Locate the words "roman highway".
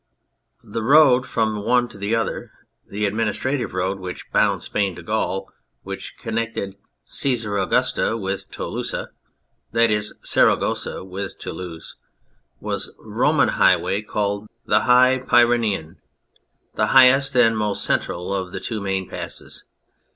12.97-14.01